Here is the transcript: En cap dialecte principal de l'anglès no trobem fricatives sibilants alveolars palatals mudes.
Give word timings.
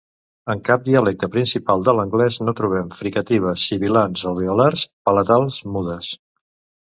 En 0.51 0.61
cap 0.67 0.85
dialecte 0.85 1.27
principal 1.35 1.83
de 1.89 1.93
l'anglès 1.97 2.39
no 2.47 2.55
trobem 2.61 2.89
fricatives 3.01 3.67
sibilants 3.73 4.25
alveolars 4.31 4.87
palatals 5.11 5.61
mudes. 5.77 6.09